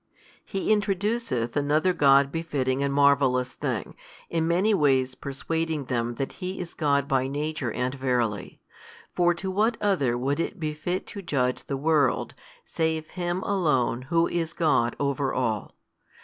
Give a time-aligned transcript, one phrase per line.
[0.43, 3.95] He introduceth another God befitting and marvellous thing,
[4.31, 8.59] in many ways persuading them that He is God by Nature and Verily.
[9.13, 12.33] For to what other would it befit to judge the world,
[12.65, 15.75] save Him Alone Who is God over all.